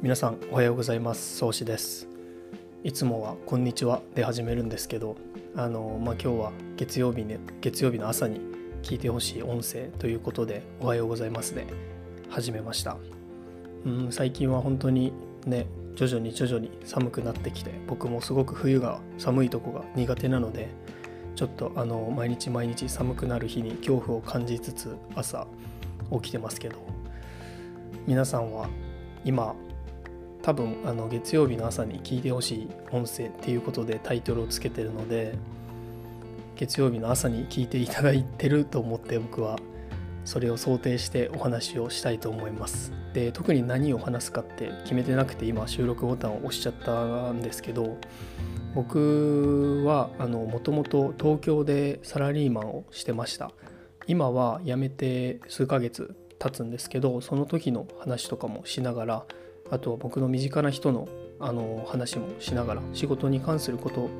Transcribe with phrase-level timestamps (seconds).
[0.00, 1.38] 皆さんおはようございます。
[1.38, 2.06] 宗志です。
[2.84, 5.16] いつもはこんにちはで始めるんですけど
[5.56, 8.40] あのまあ、今日は月曜日ね月曜日の朝に
[8.84, 11.66] 聞いてほしい音声ということでおはようございますで
[12.30, 12.96] 始めました。
[13.86, 15.12] うん最近は本当に
[15.46, 15.66] ね
[15.96, 20.68] 徐々に徐々に寒くなってきて僕もすごく冬が寒いとこが苦手なので
[21.34, 25.48] ちょっとあの毎日毎日寒くなる日に恐怖を感じつつ朝
[26.12, 26.76] 起きてますけど
[28.06, 28.68] 皆さんは
[29.24, 29.56] 今
[30.42, 35.34] 多分あの月曜日の朝に聞いてほしい音声っていうことでタイトルをつけてるので
[36.56, 39.58] 月曜日の朝に聞いていただいてると思って僕は
[40.24, 42.92] それを想定してお話をしたいと思います。
[43.14, 47.96] で特に何を話すかって決めてなくて今収録ボタンを押しちゃったんですけど
[48.74, 53.50] 僕はもともと東京でサラリーマンをしてました。
[54.06, 59.24] 今は辞めて数ヶ月経つんですけどその時の話とかもしながら
[59.70, 61.08] あとは僕の身近な人の
[61.40, 64.10] あの話もしながら仕事に関すること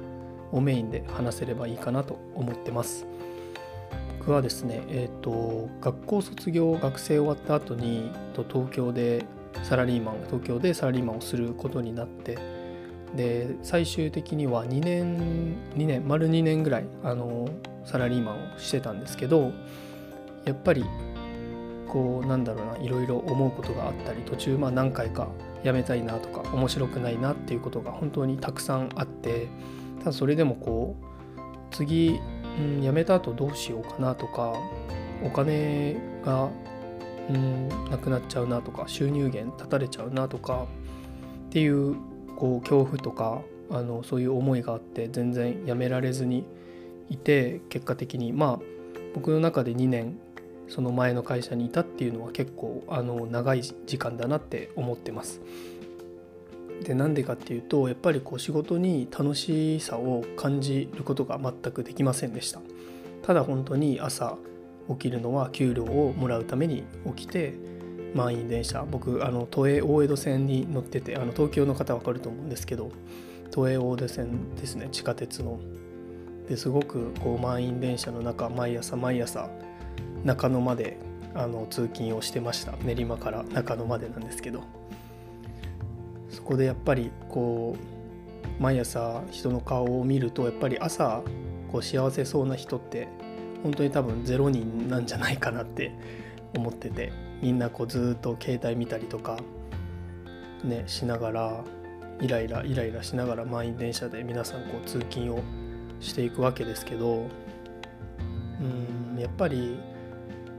[0.53, 3.07] をメインで話せればいいかなと思ってます。
[4.21, 9.25] 僕はですねえっ、ー、と学校卒業学生終わった後に東京で
[9.63, 12.39] サラリーマン東京でサラリーマンをすることになって
[13.17, 17.49] で最終的には2年2年丸2年ぐらいあの
[17.85, 19.53] サラリーマンをしてたんですけど
[20.45, 20.85] やっぱり
[21.89, 25.29] こうなんだろうないろいろ思うことがあったり途中まあ何回か
[25.63, 29.49] やめたいなとか面白くないなっていうことが本当にたくさんあって
[30.01, 32.21] ただそれでもこう次、
[32.59, 34.55] うん、辞めた後どうしようかなとか
[35.25, 36.49] お金が、
[37.29, 40.67] うん、なくなっちゃうなとか収入源断たれちゃうなとか
[41.49, 41.97] っていう
[42.37, 46.47] こう恐怖とかあのそういう思いがあって全然やめられずに
[47.09, 48.33] いて結果的に。
[48.33, 48.79] まあ
[49.15, 50.19] 僕の中で2年
[50.69, 55.41] その前の会社にいたっていうのは結構あの長い時間だなって思ってます。
[56.83, 62.61] でなんでかっていうとやっぱりこう仕事に楽しさを感じることが全くできませんでした。
[63.23, 64.37] ただ本当に朝
[64.89, 66.85] 起きるのは給料をもらうために
[67.17, 67.55] 起きて
[68.15, 72.91] 満員電車僕あの都営大江戸線に乗っててあの東京の方わかると思うんですけど
[73.51, 75.59] 都営大江戸線ですね地下鉄の。
[76.49, 79.51] ですごくこう満員電車の中毎朝毎朝
[80.25, 80.99] 中野まで
[81.35, 82.73] あの通勤をしてました。
[82.85, 84.63] 練馬から中野までなんですけど。
[86.31, 87.77] そこでやっぱりこ
[88.59, 91.23] う毎朝人の顔を見るとやっぱり朝
[91.73, 93.09] こう幸せそうな人って
[93.63, 95.93] 本当に多分0人なんじゃないかなって
[96.55, 97.29] 思ってて。
[97.43, 99.39] みんなこうずっと携帯見たりとか
[100.65, 101.65] ねしながら
[102.21, 105.43] イライライライラしながら満員電車で皆さんこう通勤を
[106.01, 107.27] していくわけですけど。
[108.61, 108.98] うん。
[109.23, 109.79] やっぱり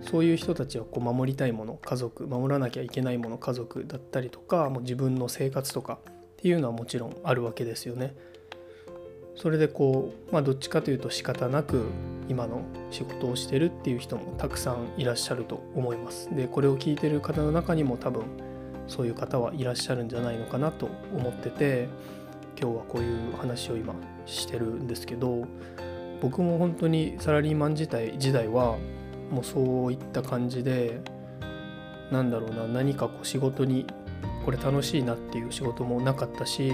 [0.01, 8.15] そういう人たちはこう守りたいもの家族守らなきゃいけないもの家族だったりとかもう自分の生活とかっていうのはもちろんあるわけですよね。
[9.35, 11.85] それでこうまあどっちかというと仕方なく
[12.27, 12.61] 今の
[12.91, 16.33] 仕事をしてるっていう人もたくさんいらっしゃると思います。
[16.35, 18.23] でこれを聞いてる方の中にも多分
[18.87, 21.87] そういう方はいらっしゃるんじゃないのかなと思ってて
[22.59, 23.93] 今日はこういう話を今
[24.25, 25.45] してるんですけど
[26.21, 28.77] 僕も本当にサラリーマン時代時代は
[29.31, 31.01] もうそういった感じで
[32.11, 33.85] なんだろうな何かこう仕事に
[34.43, 36.71] これ楽しいなっていう仕事もなかったし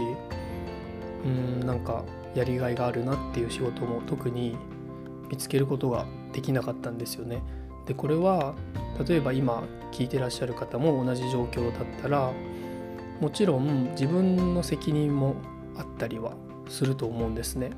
[1.26, 4.58] うんなんかやりがいがあるなっていう仕事も特に
[5.30, 7.42] 見つけることができなかったんですよね。
[7.88, 8.56] でこれは
[9.08, 12.32] 例えば今聞いてらっしゃる方も同じ状況だったら
[13.22, 15.36] もちろん自分の責任も
[15.78, 16.34] あったりは
[16.68, 17.72] すると思うんですね。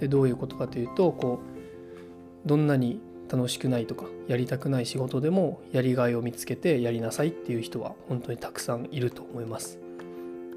[0.00, 1.40] でどういうことかというとこ
[2.44, 3.00] うどんなに
[3.30, 9.78] 楽しくないとかやりたくない仕事でもやりがいを見つけてやりなさいっていう人は本当にたくさんいると思います。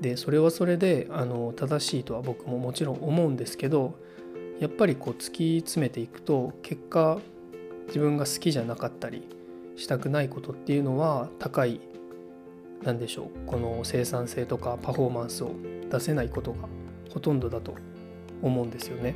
[0.02, 3.94] でそれはそれであの正しいとは僕ももちろん思うんですけど
[4.60, 7.20] やっぱりこう突き詰めていくと結果
[7.88, 9.28] 自分が好きじゃなかったり
[9.76, 11.80] したくないことっていうのは高い
[12.84, 15.52] 何でしょうこの生産性とかパフォーマンスを
[15.90, 16.68] 出せないことが
[17.14, 17.76] ほとんどだと
[18.44, 19.16] 思うんですよね。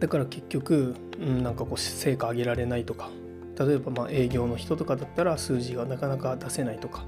[0.00, 3.10] だから結局、うん、なんかこう成果上げられないとか
[3.56, 7.04] 例えばまあ営業の人とかだったら数字がなかなか出せないとか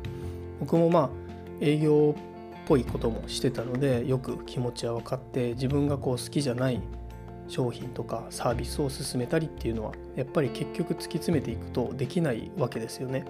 [0.60, 1.10] 僕もまあ
[1.60, 6.80] 営業っぽいこともしてたのでよく気持ちは分かって自分がこう好きじゃない
[7.48, 13.24] 商品とかサービスを進めたりっていうのはやっぱり結局突き詰めていくとできないわけですよね。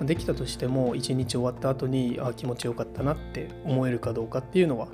[0.00, 4.88] できたとしても一日終わった後にあ気持ちよかったなって思えるかどうかっていうのは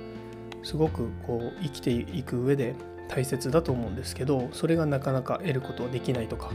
[0.63, 2.75] すごくこう生きていく上で
[3.07, 6.51] 大切だと思うんですけどそれがなかなか得ることはできないとか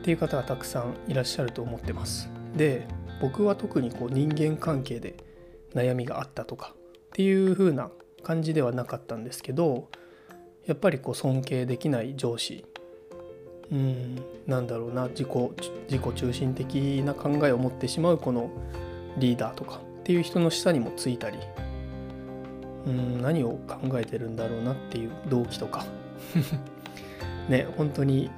[0.00, 2.28] っていう方がたくさんいらっしゃると思ってます。
[2.56, 2.86] で
[3.20, 5.14] 僕は特にこう人間関係で
[5.74, 7.90] 悩みがあったとかっていう風な
[8.24, 9.88] 感じではなかったんですけど
[10.66, 12.64] やっぱりこう尊敬できない上司
[13.70, 14.16] うん
[14.46, 15.28] なんだろうな自己
[15.88, 16.74] 自己中心的
[17.04, 18.50] な考えを持ってしまうこの
[19.18, 21.38] リーダーとかっていう人の下にもついたり
[22.86, 25.84] うん何を考えてるんだろうなっていう動機とか。
[27.48, 28.30] ね本当に、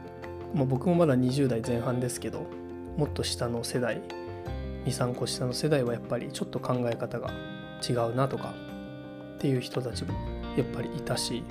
[0.55, 2.47] まあ、僕もまだ20代前半ですけど
[2.97, 4.01] もっと下の世代
[4.87, 7.31] 23個下の世代はやっぱりちょっと考え方が
[7.87, 8.55] 違うなとか
[9.37, 10.15] っていう人たちも
[10.57, 11.45] やっぱりいたし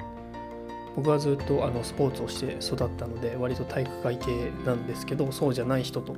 [0.95, 6.15] 僕はずっとあのスポーツをして育ったので割と体育会系なんですけどそうじゃない人と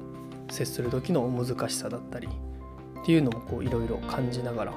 [0.50, 4.74] 接する時の難しさだったりっていうのもいろいろ感じながら、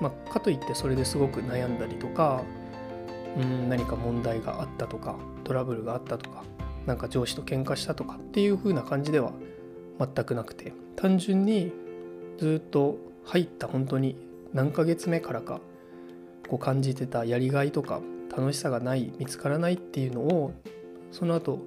[0.00, 2.42] まあ、かといってそれですごく悩んだりとか
[3.36, 6.44] うん何か問題があったとかトラブルがあったとか
[6.86, 9.32] なんか上司と喧嘩したとかっていう風な感じでは
[9.98, 11.72] 全くなくて単純に
[12.38, 14.16] ずっと入った本当に
[14.52, 15.60] 何ヶ月目からか
[16.48, 18.00] こう感じてたやりがいとか
[18.30, 20.52] 楽しさがない見つからないっていうのを
[21.10, 21.60] その後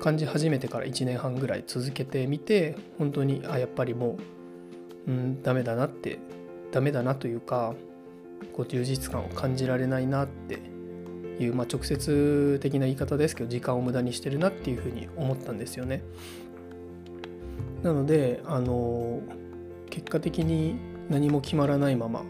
[0.00, 4.16] 感じ始めてから1年半ぐらい続けてみて本当にあやっぱりも
[5.06, 6.18] う、うん、ダメだなって
[6.72, 7.74] ダメだなというか
[8.52, 10.58] こう充実感を感じられないなって
[11.38, 16.02] いう、まあ、直接的な言い方ですけど時間を無駄にしてるなっていうふうに思ったんですよね。
[17.82, 19.20] なのであの
[19.90, 20.76] 結果的に
[21.08, 22.24] 何も決まらないまま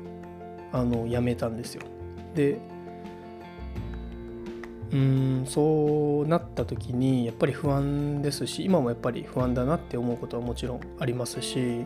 [0.73, 1.83] あの辞めたんですよ。
[2.35, 2.59] で
[4.93, 11.85] うんそうなった時にやっぱり不安ですし今もやっぱり不安だなって思うことはもちろんありますし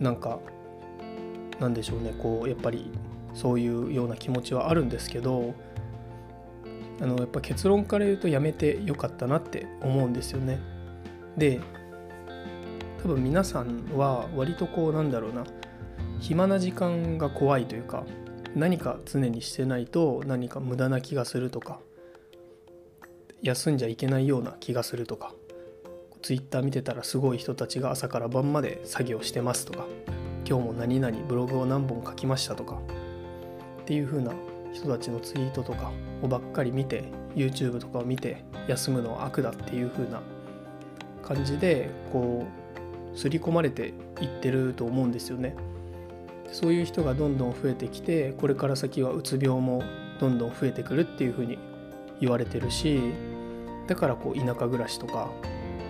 [0.00, 0.38] なんか
[1.60, 2.90] なんでしょうねこうやっぱり
[3.34, 5.54] そういうような気持ちはあるんですけど
[7.00, 10.58] あのやっぱ結論から言うとやめてよかったなって思うんですよね。
[11.36, 11.60] で
[13.02, 15.44] 多分皆さんは割とこうなんだろうな
[16.18, 18.04] 暇な時間が怖いというか
[18.54, 21.78] 何か常にしてないと何か無駄な気がするとか
[23.42, 25.34] 休んじゃいけないような気がするとか
[26.22, 29.86] ツイッター見てたらすごい人たちが朝から晩まで作業してますとか
[30.48, 32.78] 今日も何々ブログを何本書きましたとか
[33.82, 34.32] っていう風な
[34.72, 35.90] 人たちのツイートとか
[36.22, 37.04] をばっかり見て
[37.34, 40.22] YouTube とかを見て休むのは悪だっていう風な
[41.22, 42.46] 感じでこ
[43.12, 45.56] う刷り込まれていってると思うんですよね。
[46.52, 49.82] そういう人がどんどん増えてきてこれから先はうつ病も
[50.20, 51.58] どんどん増えてくるっていうふうに
[52.20, 53.00] 言われてるし
[53.88, 55.28] だからこう田舎暮らしとか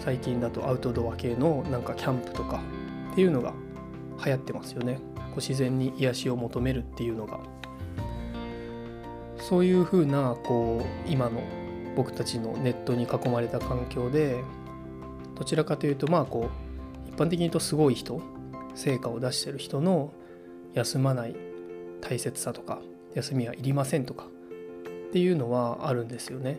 [0.00, 2.62] 最近だとアウトドア系のなんかキャンプとか
[3.12, 3.52] っていうのが
[4.24, 7.40] 流行ってますよねこう自然に癒しを求めるっていうのが
[9.38, 11.42] そういうふうなこう今の
[11.94, 14.42] 僕たちのネットに囲まれた環境で
[15.34, 16.50] どちらかというとまあこ
[17.06, 18.20] う一般的に言うとすごい人
[18.74, 20.12] 成果を出してる人の
[20.74, 21.36] 休まない
[22.00, 22.80] 大切さとか
[23.14, 24.26] 休みはいりませんとか
[25.08, 26.58] っていうのはあるんですよね。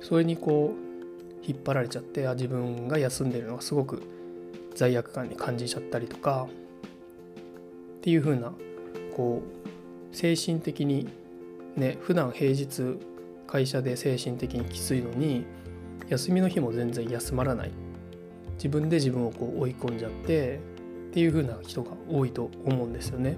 [0.00, 4.02] それにこう引っ張られちゃってあ自分が休んでるのがすごく
[4.74, 6.46] 罪悪感に感じちゃったりとか
[7.98, 8.52] っていう風な
[9.16, 11.08] こう精神的に
[11.76, 12.98] ね普段平日
[13.46, 15.44] 会社で精神的にきついのに
[16.08, 17.70] 休みの日も全然休まらない
[18.54, 20.60] 自分で自分をこう追い込んじゃって
[21.10, 23.36] っていう風な人が多いと思うんですよね。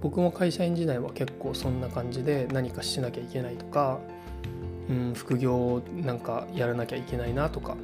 [0.00, 4.00] 僕も会社員時代は結構そんな感じで何かしなきゃいけないとか、
[4.90, 7.76] うん、副業なんかやらなきゃいけないなとか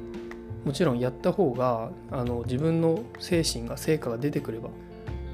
[0.65, 4.69] もちろんやった方があの自分の精神が成果が出てくれば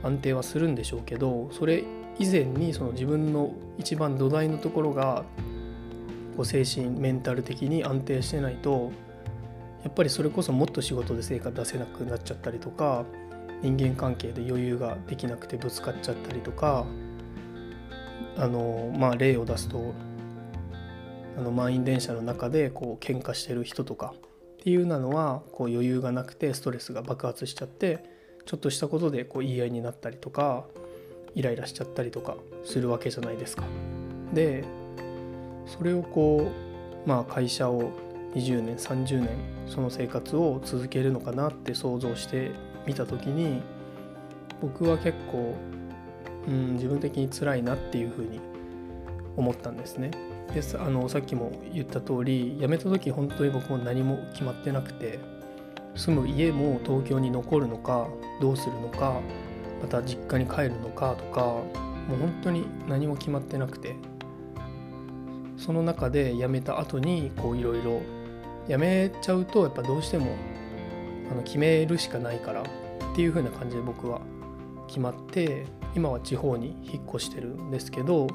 [0.04, 1.84] 安定はするんでしょうけどそれ
[2.20, 5.24] 以前にその自分の一番土台のところが
[6.36, 8.92] こう精神メンタル的に安定してないと
[9.84, 13.06] やっぱりそれこそもっと仕事で成果出せなくなっちゃったりとか
[13.62, 16.86] 人間関係で余裕ができなくてぶつかっちゃったりとか
[18.38, 19.94] あのまあ例を出すと
[21.38, 28.15] あの満員電車の中でこう喧嘩してる人とかっていうのはこう余裕がなくてストレスが爆発しちゃって
[28.46, 30.66] ちょっとしたことでこう言い合いになったりとか
[31.34, 33.64] イライラしちゃったりとかするわけじゃないですか。
[34.34, 34.64] で
[35.66, 36.52] それをこ
[37.06, 37.92] うまあ会社を
[38.36, 39.30] 20年30年
[39.68, 42.52] その生活を続けるのかなって想像して
[42.86, 43.62] 見た時に
[44.62, 45.56] 僕は結構、
[46.48, 48.40] うん、自分的に辛いなっていうふうに
[49.36, 50.12] 思ったんですね。
[50.54, 55.20] であのさっきも言った通り辞めた時本当に僕も何も決まってなくて
[55.96, 58.08] 住む家も東京に残るのか
[58.42, 59.20] どうするのか
[59.82, 63.96] また実家に帰るのかとかもう本当に何も決まってなくて
[65.58, 68.02] その中で辞めた後にこういろいろ
[68.68, 70.36] 辞めちゃうとやっぱどうしても
[71.32, 72.66] あの決めるしかないからっ
[73.16, 74.22] ていう風な感じで僕は
[74.88, 78.28] 決まって今は地方に引っ越してるんですけど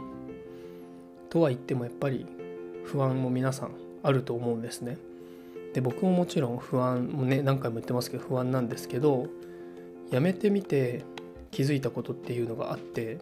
[1.29, 2.27] とは言ってもやっぱり
[2.85, 4.99] 不安も皆さんあると思うんですね。
[5.75, 9.27] で僕ももちろん不安もね何回も言ってますけど不安なんですけど
[10.11, 11.05] やめてみて
[11.51, 13.19] 気づいたことっていうのがあって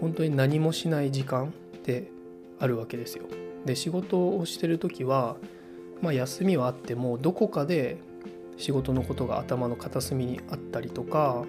[0.00, 1.50] 本当に何もしない時間っ
[1.80, 2.10] て
[2.58, 3.24] あるわけですよ。
[3.64, 5.36] で仕事をしてる時は、
[6.02, 7.96] まあ、休みはあってもどこかで
[8.56, 11.44] 仕事のことが頭の片隅にあったりとか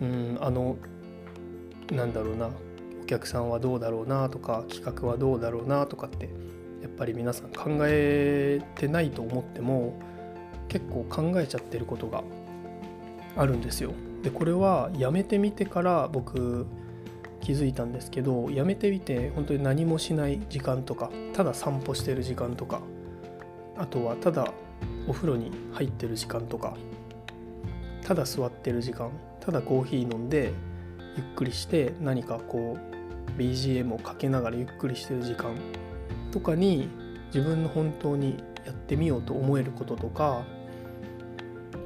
[0.00, 0.76] うんあの
[1.92, 2.50] なんだろうな
[3.02, 6.28] お客さんはどうだろうなとか企画はどうだろうなとかって
[6.82, 9.94] やっぱり皆さん考えてないと思っても
[10.68, 12.22] 結構考えちゃってることが
[13.36, 13.92] あるんですよ。
[14.22, 16.66] でこれはやめてみてから僕
[17.40, 22.80] 気づいたんですけどやめてみて本当に何もしない時間とかただ散歩してる時間とか
[23.76, 24.52] あとはただ
[25.06, 26.76] お風呂に入ってる時間とか
[28.02, 30.52] ただ座ってる時間ただコーヒー飲んで
[31.16, 35.54] ゆっくりして何かこう BGM をかけながらゆっくりしてる時間
[36.30, 36.88] とかに
[37.34, 40.44] 自分の本当にやってみようと思えることとか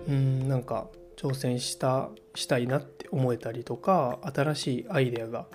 [0.08, 5.46] うんなんか挑戦したしたいなって思えたりとか新しいアイデアが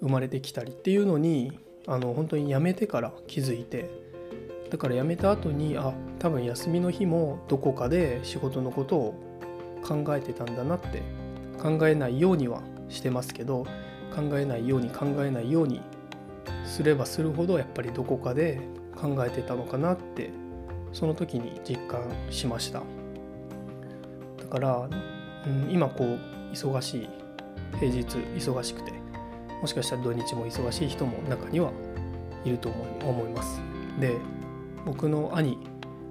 [0.00, 3.90] 生まれてきたりっていうのにあの本当にやめてから気づいて
[4.70, 9.14] だからやめた後にあ多分休みの日もどこかで仕事のことを
[9.82, 11.02] 考えてたんだなって
[11.58, 13.66] 考えないようにはしてますけど
[14.14, 15.80] 考えないように考えないように
[16.66, 18.60] すればするほどやっぱりどこかで
[18.96, 20.30] 考えてたのかなって
[20.92, 22.82] その時に実感しました。
[24.38, 24.88] だから、
[25.46, 26.18] うん、今こう
[26.52, 27.08] 忙しい
[27.78, 28.04] 平日
[28.36, 28.92] 忙しくて
[29.60, 31.72] もしかしたら土日も忙しい人も中には
[32.44, 33.60] いると思います。
[34.00, 34.16] で
[34.84, 35.58] 僕の兄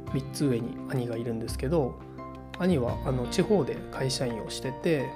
[0.07, 1.95] 3つ上に兄がいるんですけど
[2.59, 5.09] 兄はあの地方で会社員をしてて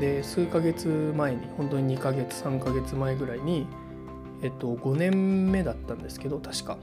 [0.00, 3.66] で数ヶ月前に本当に2ヶ月3ヶ月前ぐらいに
[4.42, 6.78] えっと5年目だったんですけど確か。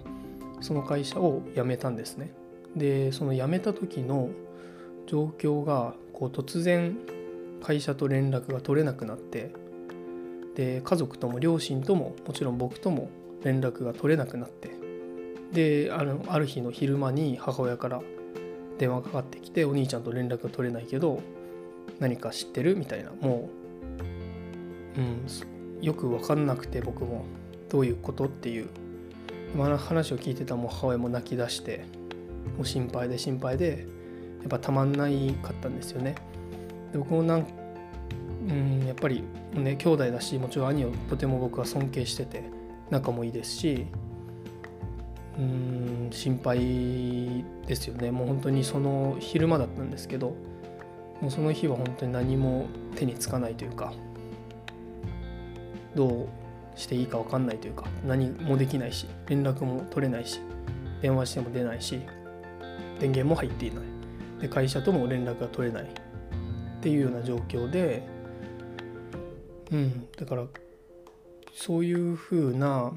[0.60, 2.34] その会社を辞めたんですね。
[2.76, 4.30] でその辞めた時の
[5.06, 6.98] 状況がこう突然
[7.62, 9.52] 会社と連絡が取れなくなって
[10.56, 13.10] で家族とも両親とももちろん僕とも
[13.44, 14.72] 連絡が取れなくなって
[15.54, 18.02] であのある日の昼間に母親から
[18.78, 21.22] 電話かかってきてお兄ちゃんと連絡が取れないけど
[22.00, 22.78] 何か知ってる？
[22.78, 23.12] みたいな。
[23.22, 23.50] も
[24.96, 25.26] う、うん、
[25.82, 27.26] よく分かんなくて僕も。
[27.70, 28.70] どういうことっていう
[29.56, 31.86] 話を聞いてたも母親も泣き出して
[32.58, 33.86] もう心配で心配で
[34.40, 36.16] やっぱたまんないかったんですよね。
[36.92, 37.48] で僕もなん
[38.48, 42.44] うんやっぱりね兄弟だしもちろん兄をとても僕は尊敬してて
[42.90, 43.88] 仲もいいですし
[45.38, 50.36] うん心配ですよねもう本当にその昼間だったんですけど
[51.22, 53.92] もうその日は本当に何も手につかないというか
[55.96, 56.28] どう
[56.78, 60.40] していいか分かんないというか何もできないし連絡も取れないし
[61.02, 62.00] 電話しても出ないし
[63.00, 63.84] 電源も入っていない。
[64.42, 65.84] で会社とも連絡が取れない。
[65.84, 68.08] っていうような状況で
[69.72, 70.46] うんだから
[71.54, 72.94] そういうふうな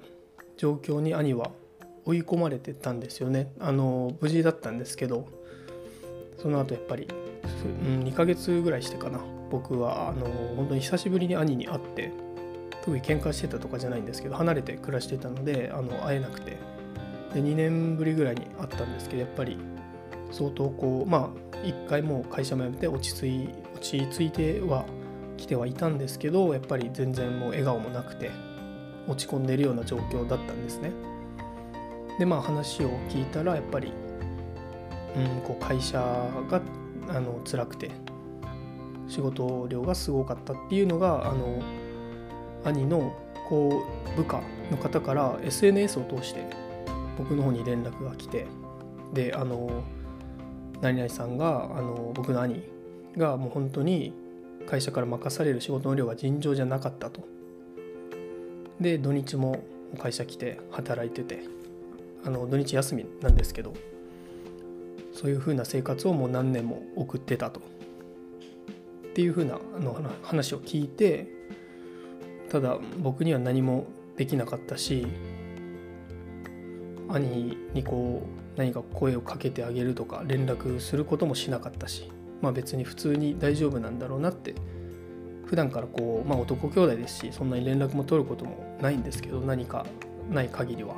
[0.58, 1.50] 状況に兄は
[2.04, 3.52] 追い込まれてたんですよね。
[3.58, 5.26] あの無事だったんですけど
[6.38, 7.08] その後やっぱり、
[7.86, 9.20] うん、2ヶ月ぐらいしてかな。
[9.50, 12.12] 僕はあの本当に久しぶりに兄に会って
[12.82, 16.80] 特に喧嘩してたとかじゃないんですけど離れて暮らしてたのであの会えなくて。
[17.34, 19.58] で2年ぶりぐらいに会ったんですけどやっぱり
[20.32, 24.84] 相当こうまあ一回もう会社も辞めて落ち着い落ち着いては
[25.36, 28.30] 来てはいたんですけどやっぱり全然もう笑顔もなくて
[29.08, 30.92] 落ち込んでるような状況だったんですね。
[32.18, 33.92] でまあ話を聞いたらやっぱり、
[35.16, 35.98] うん、こう会社
[36.50, 36.60] が
[37.08, 37.90] あの辛くて
[39.08, 41.62] 仕事量がすごかったっていうのがあの
[42.64, 43.14] 兄の
[43.48, 43.82] こ
[44.14, 46.44] う部下の方から SNS を通して
[47.18, 48.46] 僕の方に連絡が来て
[49.12, 49.82] であの
[50.80, 52.62] 何々さんがあの僕の兄
[53.16, 54.12] がもう本当に
[54.66, 57.22] 会社から任される仕事の量が尋常じゃなかったと。
[58.80, 59.62] で土日も
[59.98, 61.42] 会社来て働いてて
[62.24, 63.74] あの土日休みなんですけど
[65.12, 67.60] そういう風な生活をもう何年も送ってたと。
[67.60, 71.26] っていう風なあの話を聞いて
[72.50, 75.06] ただ僕には何もできなかったし
[77.08, 82.10] 兄にこう何か声をかけてあげるとか連絡することもしなかったし
[82.42, 84.54] まあ別に普通に大丈夫なんだろうなって
[85.46, 89.86] 普段からこうまあ男兄弟ですしそんなに連絡も取ることもないんですけど何か
[90.28, 90.96] ない限りは。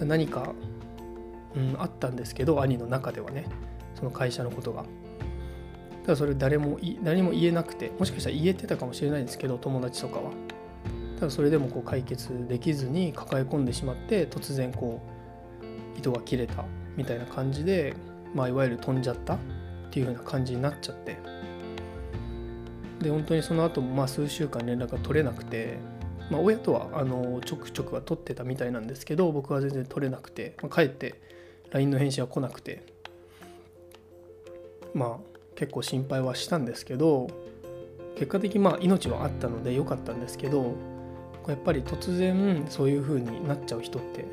[0.00, 0.54] 何か、
[1.54, 3.44] うん、あったんですけど兄の中ではね
[3.94, 4.84] その会社のことが。
[6.10, 10.32] ただそれ誰も何も言えなくてもしかしたら言えてたかもしれないんですけど友達とかは。
[11.20, 15.00] ただそれでもこう解決できずに抱え込んでしまって突然こ
[15.94, 16.64] う糸が切れた
[16.96, 17.94] みたいな感じで、
[18.34, 19.38] まあ、いわゆる飛んじゃったっ
[19.92, 21.16] ていう風な感じになっちゃって。
[23.00, 25.78] で本当にその後もまあ数週間連絡が取れなくて、
[26.28, 31.20] まあ、親とはあのちょくちょくは取ってたみたいなんですけど僕は全然取れなくて、まあ、帰って
[31.70, 32.82] LINE の返信は来なくて。
[34.92, 37.28] まあ結構心配はしたんですけど
[38.14, 40.74] 結果的にまあ命はあったので良かったんですけど
[41.48, 44.24] やっぱり突然そういう風になっちゃう人って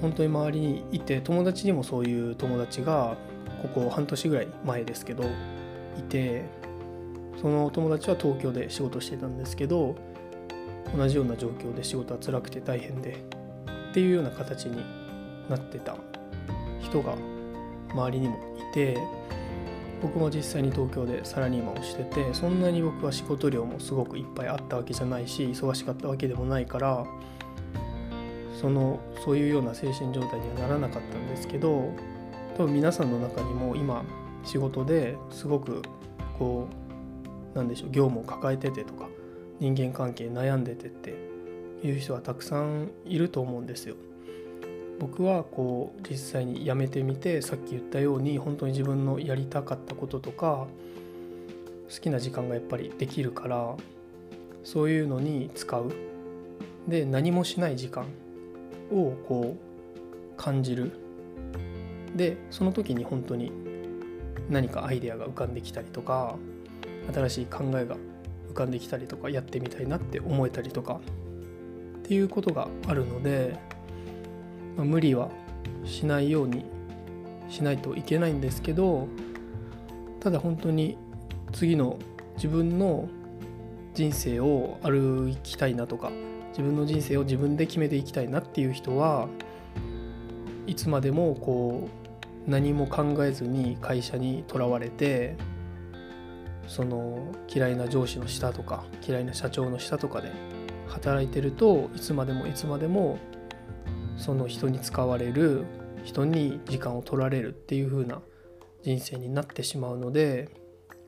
[0.00, 3.16] 本当に周りにいて友達にもそういう友達が
[3.62, 5.22] ここ半年ぐらい前ですけど
[5.96, 6.42] いて
[7.40, 9.94] その友達は東京で仕事してたんですけど
[10.96, 13.24] 同じような状況で仕事は辛くて大変で
[13.90, 14.82] っていうような形に
[15.48, 15.94] なってた
[16.80, 17.14] 人が
[17.92, 18.98] 周りにもいて
[20.02, 27.04] 僕も実際に東京でサラリーマンをしててそんなに僕は仕事量もすごくいっぱいあったわけじゃないし忙しかったわけでもないから
[28.60, 31.92] そのそういうような精神状態にはならなかったんですけど
[32.56, 34.04] 多分皆さんの中にも今
[34.44, 35.82] 仕事ですごく
[36.38, 36.68] こ
[37.54, 39.08] うなんでしょう業務を抱えててとか
[39.60, 41.14] 人間関係悩んでてって
[41.82, 43.96] いう人はたくさんいると思うんですよ。
[45.00, 50.66] 僕はこう実際に辞めてみてさっき言ったように本当に自分のやりたかったこととか
[51.88, 53.76] 好きな時間がやっぱりできるから
[54.62, 55.90] そういうのに使う。
[56.86, 58.04] で何もしない時間
[58.92, 60.92] をこう感じる。
[62.14, 63.52] でその時に本当に
[64.50, 66.36] 何かアイデアが浮かんできたりとか
[67.14, 67.96] 新しい考えが
[68.50, 71.00] 浮かんできたりとかやってみたいなって思えたりとか
[71.98, 73.56] っていうことがあるので
[74.76, 75.30] まあ、無理は
[75.84, 76.64] しないように
[77.48, 79.08] しないといけないんですけど
[80.20, 80.96] ただ本当に
[81.52, 81.98] 次の
[82.36, 83.08] 自分の
[83.94, 86.10] 人生を歩きたいなとか
[86.50, 89.28] 自分の人生を自分で決めていきたいなっていう人は
[90.66, 91.88] いつまでもこ
[92.46, 95.36] う何も考えずに会社にとらわれて
[96.66, 100.30] その嫌いな上司の下とか嫌いな社長の下とかで
[100.86, 103.18] 働いてるといつまでもいつまでも
[104.20, 105.64] その人に使われる
[106.04, 108.20] 人に時間を取られるっていう風な
[108.82, 110.48] 人生になってしまうので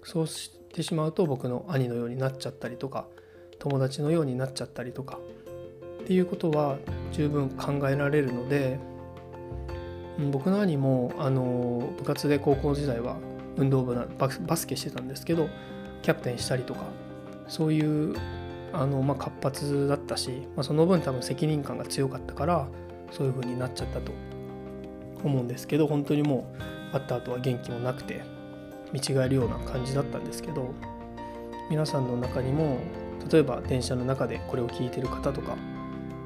[0.02, 3.06] そうしてしまうと僕の兄のようになっちゃったりとか
[3.58, 5.18] 友達のようになっちゃったりとか
[6.02, 6.78] っていうことは
[7.12, 8.80] 十分考えられるので
[10.30, 13.16] 僕の兄もあの部活で高校時代は
[13.56, 15.48] 運動部なバスケしてたんですけど
[16.02, 16.80] キャプテンしたりとか
[17.46, 18.16] そういう
[18.72, 22.68] あの、まあ、活発だったし、まあ、その分多分責任感が強かったから
[23.12, 24.12] そういう風になっちゃったと
[25.24, 26.52] 思うんですけど本当にも
[26.90, 28.22] う会った後は元気もなくて
[28.92, 30.74] 見違えるような感じだったんですけど
[31.70, 32.78] 皆さんの中にも
[33.30, 35.56] 例えば電車の中でこれを聞いてる方とか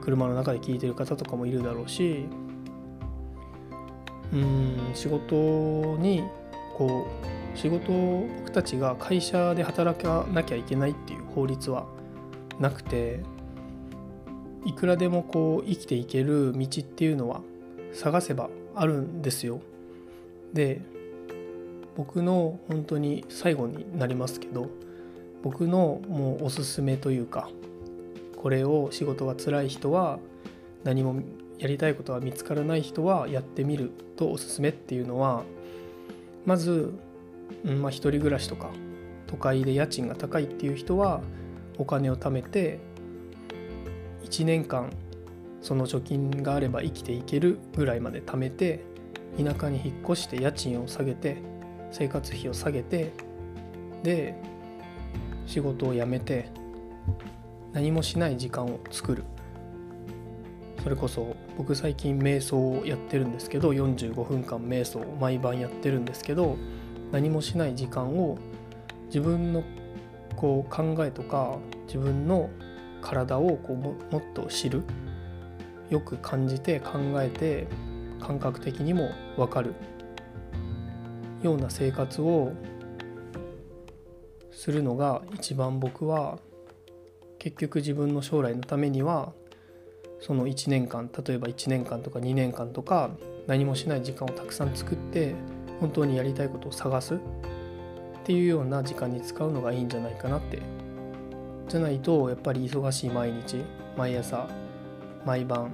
[0.02, 2.26] 車の中で聞いてる方とかもいるだろうし
[4.32, 5.34] うん仕事
[5.98, 6.24] に
[6.76, 7.06] こ
[7.54, 11.86] う仕事僕たちが会社で働かなきゃいけないっていう法律は
[12.58, 13.20] なくて
[14.64, 17.40] いくらでもこう生きていける道っていうのは
[17.92, 19.60] 探せばあるんですよ。
[20.52, 20.80] で
[21.96, 24.68] 僕の本当に最後になりますけど
[25.42, 27.48] 僕のもうおすすめというか
[28.36, 30.18] これを仕事が辛い人は
[30.84, 31.22] 何も
[31.58, 35.42] やりたいことは見つからない人はやってみるとおすすめっていうのは
[36.44, 36.92] まず、
[37.64, 38.70] うんまあ、一人暮らしとか
[39.26, 41.22] 都会で家賃が高いっていう人は
[41.78, 42.78] お金を貯めて
[44.26, 44.90] 1年間
[45.62, 48.84] その貯金があれば生きていけるぐらいまで貯めて
[49.42, 51.38] 田舎に引っ越して家賃を下げて
[51.92, 53.12] 生活費を下げて
[54.02, 54.34] で
[55.46, 56.50] 仕事を辞めて
[57.72, 59.24] 何もしない時間を作る。
[60.82, 66.56] それこそ僕最近瞑想をやってるんですけど45分間瞑想を毎晩やってるんですけど
[67.10, 68.38] 何もしない時間を
[69.06, 69.64] 自分の
[70.36, 72.50] こう考えとか自分の
[73.02, 74.82] 体をこうももっと知る。
[75.90, 77.68] よく感じて考えて
[78.20, 79.74] 感覚的にも分かる。
[81.42, 82.52] ような生活を
[84.50, 86.38] するのが一番僕は
[87.38, 89.32] 結局自分の将来のためには
[90.20, 93.10] その1年間例えば1年間とか2年間とか
[93.46, 95.34] 何もしない時間をたくさん作って
[95.80, 97.18] 本当にやりたいことを探すっ
[98.24, 100.60] ていうような時間に使うのがいいんじゃないかなって
[101.68, 103.62] じゃないとやっぱり忙しい毎日
[103.96, 104.48] 毎朝
[105.24, 105.70] 毎晩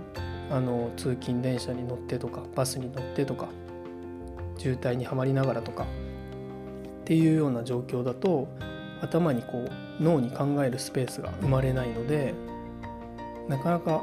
[0.51, 3.49] あの通勤電車に乗ってとかバスに乗ってとか
[4.59, 5.87] 渋滞にはまりながらとか
[7.03, 8.49] っていうような状況だと
[9.01, 12.35] 頭にこう脳に考えるスペースが生まれないので
[13.49, 14.03] なかなか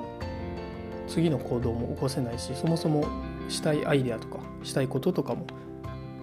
[1.08, 3.06] 次の行動も起こせないしそもそも
[3.48, 5.48] したいアイデアとかしたいこととかも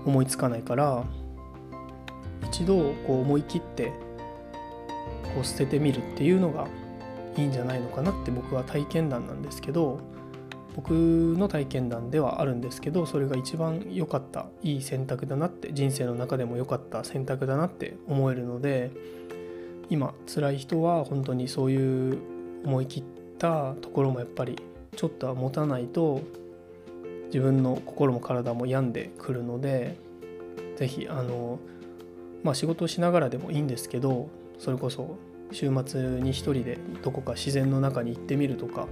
[0.04, 1.04] 思いつかないから
[2.44, 3.92] 一度こう思い切って
[5.34, 6.66] こう捨ててみるっていうのが
[7.36, 10.00] いいんじゃないのかなって僕は体験談なんですけど
[10.74, 18.90] 僕の体験談ではあるんですけどそれが一番良かったいい選択だなって人生の中でも良かった選択だなって思えるので
[19.88, 22.18] 今辛い人は本当にそういう
[22.64, 23.04] 思い切っ
[23.38, 24.56] たところもやっぱり
[24.94, 26.22] ちょっとは持たないと
[27.26, 29.96] 自分の心も体も病んでくるので
[30.76, 31.58] 是非あの
[32.42, 35.16] まあ仕事をしながらでもいいんですけどそれこそ
[35.52, 38.86] 週末に一人でどこか自然の中に行ってみるとか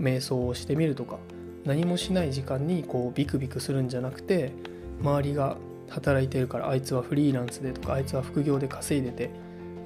[0.00, 1.18] 瞑想をしてみるとか
[1.64, 4.52] 何もしない時間にこうビクビクするんじゃなくて
[5.00, 5.56] 周りが
[5.88, 9.30] 働いてるからあいつはフリーランスでとかあいつは副業で稼いでて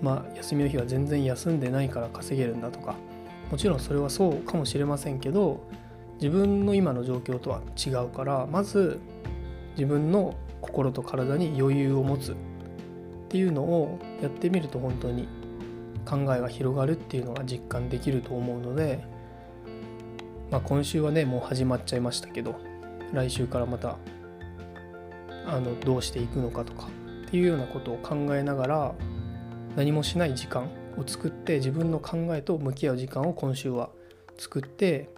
[0.00, 2.96] まあ休みの日は全然休んでないから稼げるんだとか
[3.50, 5.62] もちろんそれはそうかもしれませんけど
[6.14, 8.98] 自分の今の状況とは違うからまず
[9.76, 12.36] 自分の心と体に余裕を持つ。
[13.32, 15.26] っていうのをやってみると本当に
[16.04, 19.02] 考えが広がるっていうのが実感できると思うので
[20.52, 22.56] まあ、今週はねもう始まっちゃいましたけど
[23.14, 23.96] 来週からまた
[25.46, 26.88] あのどうしていくのかとか
[27.26, 28.94] っていうようなことを考えながら
[29.76, 30.64] 何もしない時間
[30.98, 33.88] を作って自分の考えと向き合う時間を今週は
[34.36, 35.08] 作って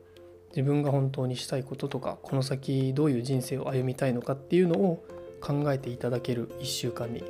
[0.50, 5.04] 自分が本当にしたいこととかこの先どういう人生を歩みたいのかっていうのを
[5.40, 7.24] 考えていただける1週間に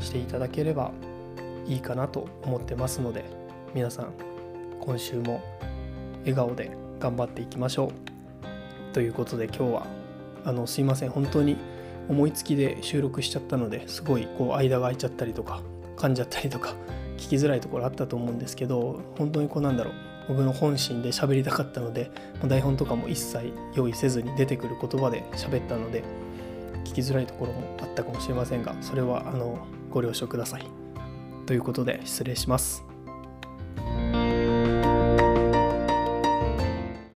[0.00, 0.92] していただければ
[1.66, 3.24] いいかなと思ってますので
[3.74, 4.12] 皆さん
[4.80, 5.42] 今週も
[6.20, 8.10] 笑顔で頑張っていきましょう。
[8.92, 9.86] ということで今日は
[10.44, 11.56] あのすいません本当に
[12.08, 15.62] 思いつきで収録しちゃったのですごいこう間が空いちゃったりとか
[15.96, 16.74] 噛んじゃったりとか
[17.16, 19.94] 聞きづらいところあったと思うんですけど本当にこうなんだろう
[20.28, 22.10] 僕の本心で喋りたかったので
[22.46, 26.02] 台本とかも一切用意せずに出てくる言葉で喋ったので
[26.84, 29.58] 聞きづらいところもあったかもしれませんがそれはあの
[29.90, 30.66] ご了承ください。
[31.46, 32.89] ということで失礼します。